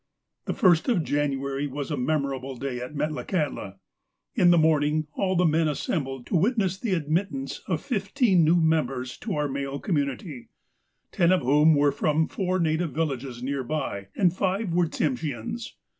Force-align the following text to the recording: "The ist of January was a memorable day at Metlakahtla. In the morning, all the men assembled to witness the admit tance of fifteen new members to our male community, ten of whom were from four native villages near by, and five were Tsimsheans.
"The 0.45 0.53
ist 0.67 0.89
of 0.89 1.03
January 1.03 1.67
was 1.67 1.91
a 1.91 1.95
memorable 1.95 2.55
day 2.57 2.79
at 2.81 2.95
Metlakahtla. 2.95 3.75
In 4.33 4.49
the 4.49 4.57
morning, 4.57 5.05
all 5.13 5.35
the 5.35 5.45
men 5.45 5.67
assembled 5.67 6.25
to 6.25 6.35
witness 6.35 6.75
the 6.79 6.95
admit 6.95 7.29
tance 7.31 7.59
of 7.67 7.81
fifteen 7.81 8.43
new 8.43 8.55
members 8.55 9.15
to 9.19 9.35
our 9.35 9.47
male 9.47 9.77
community, 9.79 10.49
ten 11.11 11.31
of 11.31 11.41
whom 11.41 11.75
were 11.75 11.91
from 11.91 12.27
four 12.27 12.57
native 12.59 12.93
villages 12.93 13.43
near 13.43 13.63
by, 13.63 14.07
and 14.15 14.33
five 14.35 14.73
were 14.73 14.87
Tsimsheans. 14.87 15.73